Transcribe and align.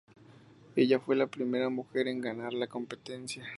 Ella 0.75 0.99
fue 0.99 1.15
la 1.15 1.27
primera 1.27 1.69
mujer 1.69 2.07
en 2.07 2.21
ganar 2.21 2.53
la 2.53 2.65
competencia. 2.65 3.45